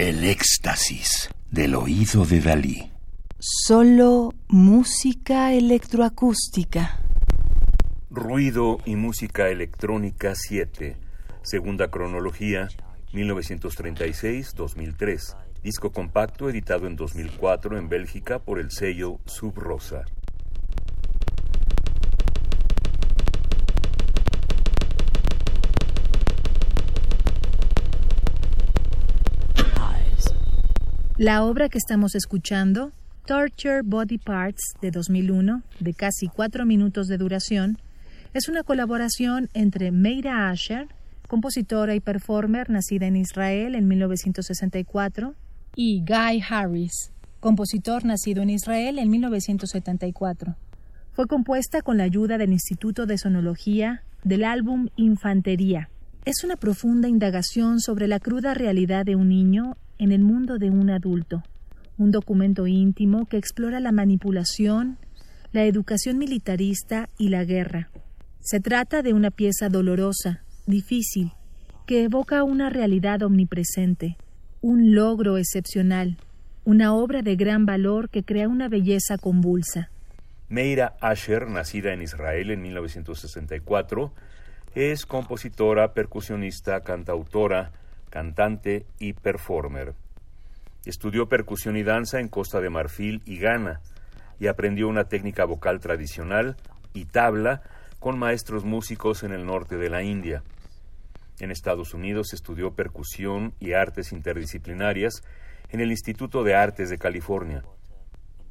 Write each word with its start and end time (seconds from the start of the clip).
El 0.00 0.22
éxtasis 0.22 1.28
del 1.50 1.74
oído 1.74 2.24
de 2.24 2.40
Dalí. 2.40 2.92
Solo 3.40 4.32
música 4.46 5.52
electroacústica. 5.52 7.00
Ruido 8.08 8.78
y 8.84 8.94
música 8.94 9.48
electrónica 9.48 10.36
7. 10.36 10.96
Segunda 11.42 11.90
cronología 11.90 12.68
1936-2003. 13.12 15.36
Disco 15.64 15.90
compacto 15.90 16.48
editado 16.48 16.86
en 16.86 16.94
2004 16.94 17.76
en 17.76 17.88
Bélgica 17.88 18.38
por 18.38 18.60
el 18.60 18.70
sello 18.70 19.18
Sub 19.26 19.58
Rosa. 19.58 20.04
La 31.18 31.42
obra 31.42 31.68
que 31.68 31.78
estamos 31.78 32.14
escuchando, 32.14 32.92
Torture 33.26 33.82
Body 33.82 34.18
Parts 34.18 34.76
de 34.80 34.92
2001, 34.92 35.64
de 35.80 35.92
casi 35.92 36.28
cuatro 36.28 36.64
minutos 36.64 37.08
de 37.08 37.18
duración, 37.18 37.76
es 38.34 38.48
una 38.48 38.62
colaboración 38.62 39.48
entre 39.52 39.90
Meira 39.90 40.48
Asher, 40.48 40.86
compositora 41.26 41.96
y 41.96 42.00
performer 42.00 42.70
nacida 42.70 43.08
en 43.08 43.16
Israel 43.16 43.74
en 43.74 43.88
1964, 43.88 45.34
y 45.74 46.04
Guy 46.06 46.40
Harris, 46.48 47.10
compositor 47.40 48.04
nacido 48.04 48.42
en 48.42 48.50
Israel 48.50 49.00
en 49.00 49.10
1974. 49.10 50.54
Fue 51.14 51.26
compuesta 51.26 51.82
con 51.82 51.98
la 51.98 52.04
ayuda 52.04 52.38
del 52.38 52.52
Instituto 52.52 53.06
de 53.06 53.18
Sonología 53.18 54.04
del 54.22 54.44
álbum 54.44 54.86
Infantería. 54.94 55.90
Es 56.24 56.44
una 56.44 56.54
profunda 56.54 57.08
indagación 57.08 57.80
sobre 57.80 58.06
la 58.06 58.20
cruda 58.20 58.54
realidad 58.54 59.04
de 59.04 59.16
un 59.16 59.30
niño 59.30 59.76
en 59.98 60.12
el 60.12 60.22
mundo 60.22 60.58
de 60.58 60.70
un 60.70 60.90
adulto, 60.90 61.42
un 61.96 62.10
documento 62.10 62.66
íntimo 62.66 63.26
que 63.26 63.36
explora 63.36 63.80
la 63.80 63.92
manipulación, 63.92 64.98
la 65.52 65.64
educación 65.64 66.18
militarista 66.18 67.08
y 67.18 67.28
la 67.28 67.44
guerra. 67.44 67.90
Se 68.40 68.60
trata 68.60 69.02
de 69.02 69.12
una 69.12 69.30
pieza 69.30 69.68
dolorosa, 69.68 70.42
difícil, 70.66 71.32
que 71.86 72.04
evoca 72.04 72.44
una 72.44 72.70
realidad 72.70 73.22
omnipresente, 73.22 74.16
un 74.60 74.94
logro 74.94 75.38
excepcional, 75.38 76.18
una 76.64 76.94
obra 76.94 77.22
de 77.22 77.36
gran 77.36 77.66
valor 77.66 78.10
que 78.10 78.22
crea 78.22 78.48
una 78.48 78.68
belleza 78.68 79.16
convulsa. 79.18 79.90
Meira 80.48 80.96
Asher, 81.00 81.48
nacida 81.48 81.92
en 81.92 82.02
Israel 82.02 82.50
en 82.50 82.62
1964, 82.62 84.12
es 84.74 85.06
compositora, 85.06 85.92
percusionista, 85.94 86.82
cantautora, 86.82 87.72
cantante 88.08 88.86
y 88.98 89.12
performer. 89.12 89.94
Estudió 90.84 91.28
percusión 91.28 91.76
y 91.76 91.82
danza 91.82 92.20
en 92.20 92.28
Costa 92.28 92.60
de 92.60 92.70
Marfil 92.70 93.22
y 93.26 93.38
Ghana 93.38 93.80
y 94.40 94.46
aprendió 94.46 94.88
una 94.88 95.04
técnica 95.04 95.44
vocal 95.44 95.80
tradicional 95.80 96.56
y 96.94 97.06
tabla 97.06 97.62
con 97.98 98.18
maestros 98.18 98.64
músicos 98.64 99.22
en 99.22 99.32
el 99.32 99.44
norte 99.44 99.76
de 99.76 99.90
la 99.90 100.02
India. 100.02 100.42
En 101.40 101.50
Estados 101.50 101.94
Unidos 101.94 102.32
estudió 102.32 102.74
percusión 102.74 103.54
y 103.60 103.72
artes 103.72 104.12
interdisciplinarias 104.12 105.22
en 105.70 105.80
el 105.80 105.90
Instituto 105.90 106.42
de 106.44 106.54
Artes 106.54 106.90
de 106.90 106.98
California. 106.98 107.62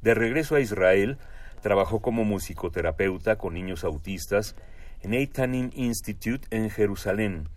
De 0.00 0.14
regreso 0.14 0.56
a 0.56 0.60
Israel, 0.60 1.18
trabajó 1.60 2.00
como 2.00 2.24
musicoterapeuta 2.24 3.36
con 3.36 3.54
niños 3.54 3.84
autistas 3.84 4.56
en 5.02 5.14
Eitanim 5.14 5.70
Institute 5.74 6.46
en 6.50 6.70
Jerusalén 6.70 7.48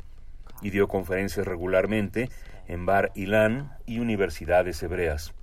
y 0.61 0.69
dio 0.69 0.87
conferencias 0.87 1.45
regularmente 1.45 2.29
en 2.67 2.85
Bar 2.85 3.11
Ilan 3.15 3.77
y 3.85 3.99
universidades 3.99 4.81
hebreas. 4.83 5.33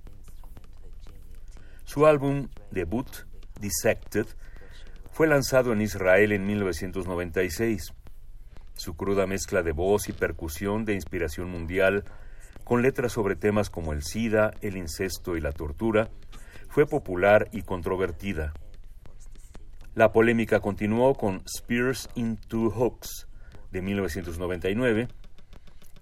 Su 1.85 2.05
álbum 2.05 2.47
debut, 2.71 3.07
Dissected, 3.59 4.25
fue 5.11 5.27
lanzado 5.27 5.73
en 5.73 5.81
Israel 5.81 6.31
en 6.31 6.45
1996. 6.45 7.93
Su 8.73 8.95
cruda 8.95 9.27
mezcla 9.27 9.61
de 9.61 9.71
voz 9.71 10.09
y 10.09 10.13
percusión 10.13 10.85
de 10.85 10.93
inspiración 10.93 11.49
mundial, 11.49 12.03
con 12.63 12.81
letras 12.81 13.11
sobre 13.11 13.35
temas 13.35 13.69
como 13.69 13.93
el 13.93 14.03
SIDA, 14.03 14.53
el 14.61 14.77
incesto 14.77 15.37
y 15.37 15.41
la 15.41 15.51
tortura, 15.51 16.09
fue 16.69 16.87
popular 16.87 17.49
y 17.51 17.61
controvertida. 17.61 18.53
La 19.93 20.11
polémica 20.11 20.59
continuó 20.59 21.13
con 21.13 21.43
Spears 21.45 22.09
into 22.15 22.71
Hooks, 22.71 23.27
de 23.73 23.81
1999 23.81 25.07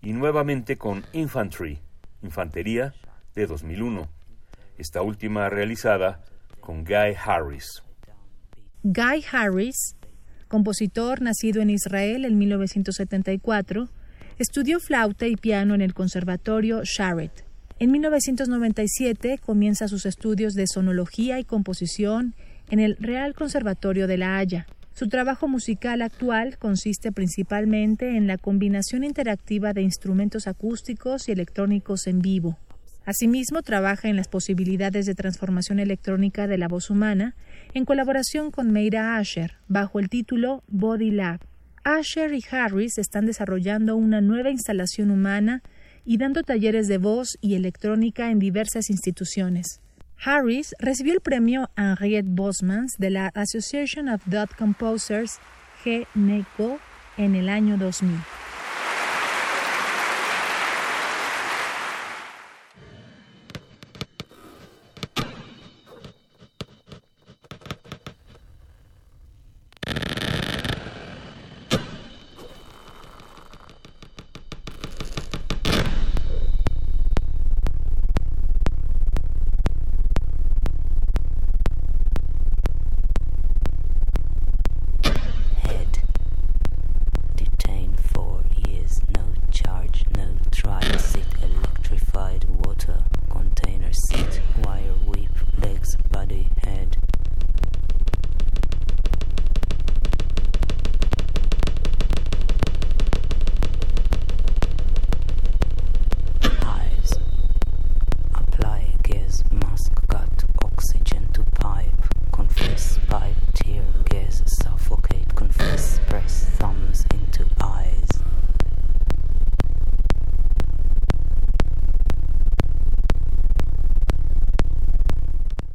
y 0.04 0.14
nuevamente 0.14 0.78
con 0.78 1.04
Infantry, 1.14 1.80
Infantería, 2.22 2.94
de 3.34 3.48
2001, 3.48 4.10
esta 4.78 5.02
última 5.02 5.50
realizada 5.50 6.22
con 6.60 6.84
Guy 6.84 7.16
Harris. 7.26 7.82
Guy 8.84 9.24
Harris, 9.32 9.96
compositor 10.50 11.22
nacido 11.22 11.62
en 11.62 11.70
Israel 11.70 12.26
en 12.26 12.38
1974, 12.38 13.88
estudió 14.38 14.80
flauta 14.80 15.28
y 15.28 15.38
piano 15.38 15.74
en 15.74 15.82
el 15.82 15.94
Conservatorio 15.94 16.82
Sharet. 16.84 17.46
En 17.80 17.92
1997 17.92 19.40
comienza 19.44 19.88
sus 19.88 20.06
estudios 20.06 20.54
de 20.54 20.68
sonología 20.68 21.40
y 21.40 21.46
composición 21.46 22.36
en 22.70 22.80
el 22.80 22.98
Real 22.98 23.34
Conservatorio 23.34 24.08
de 24.08 24.18
La 24.18 24.38
Haya. 24.38 24.68
Su 24.94 25.08
trabajo 25.08 25.48
musical 25.48 26.02
actual 26.02 26.58
consiste 26.58 27.12
principalmente 27.12 28.18
en 28.18 28.28
la 28.28 28.38
combinación 28.38 29.04
interactiva 29.04 29.74
de 29.74 29.82
instrumentos 29.82 30.48
acústicos 30.48 31.28
y 31.28 31.32
electrónicos 31.32 32.08
en 32.08 32.20
vivo. 32.20 32.58
Asimismo, 33.04 33.64
trabaja 33.64 34.10
en 34.10 34.16
las 34.16 34.28
posibilidades 34.28 35.08
de 35.08 35.16
transformación 35.16 35.80
electrónica 35.80 36.46
de 36.46 36.60
la 36.60 36.68
voz 36.68 36.92
humana 36.92 37.36
en 37.74 37.86
colaboración 37.86 38.52
con 38.52 38.72
Meira 38.72 39.18
Asher, 39.18 39.56
bajo 39.68 40.00
el 40.00 40.08
título 40.08 40.64
Body 40.68 41.10
Lab. 41.10 41.40
Asher 41.84 42.32
y 42.34 42.44
Harris 42.52 43.00
están 43.00 43.26
desarrollando 43.26 43.96
una 43.96 44.22
nueva 44.22 44.52
instalación 44.52 45.10
humana 45.10 45.64
y 46.06 46.18
dando 46.18 46.44
talleres 46.44 46.88
de 46.88 47.00
voz 47.00 47.38
y 47.42 47.56
electrónica 47.56 48.30
en 48.30 48.38
diversas 48.38 48.92
instituciones. 48.92 49.82
Harris 50.24 50.76
recibió 50.78 51.14
el 51.14 51.22
premio 51.22 51.72
Henriette 51.76 52.28
Bosmans 52.28 53.00
de 53.00 53.10
la 53.10 53.28
Association 53.34 54.08
of 54.08 54.22
Dot 54.28 54.56
Composers 54.56 55.40
G-NECO 55.84 56.80
en 57.18 57.34
el 57.34 57.50
año 57.50 57.78
2000. 57.78 58.41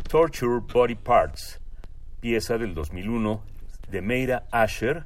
Torture 0.09 0.61
Body 0.73 0.95
Parts, 0.95 1.61
pieza 2.21 2.59
del 2.59 2.75
2001 2.75 3.43
de 3.91 4.03
Meira 4.03 4.45
Asher, 4.53 5.05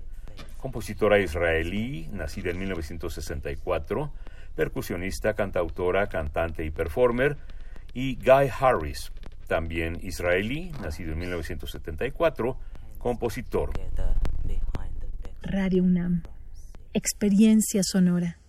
compositora 0.59 1.19
israelí, 1.19 2.09
nacida 2.13 2.51
en 2.51 2.59
1964, 2.59 4.13
percusionista, 4.55 5.33
cantautora, 5.33 6.09
cantante 6.09 6.65
y 6.67 6.71
performer, 6.71 7.39
y 7.95 8.17
Guy 8.17 8.51
Harris, 8.61 9.11
también 9.47 9.99
israelí, 10.03 10.71
nacido 10.83 11.13
en 11.13 11.21
1974, 11.21 12.59
compositor. 12.99 13.71
Radio 15.43 15.83
UNAM, 15.83 16.23
experiencia 16.93 17.83
sonora. 17.83 18.40